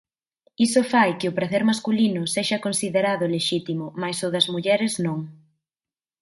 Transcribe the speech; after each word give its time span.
Iso 0.65 0.81
fai 0.91 1.11
que 1.19 1.29
o 1.31 1.35
pracer 1.37 1.63
masculino 1.71 2.21
sexa 2.35 2.63
considerado 2.67 3.31
lexítimo 3.35 3.85
mais 4.01 4.17
o 4.25 4.27
das 4.35 4.45
mulleres 4.53 4.93
non. 5.05 5.19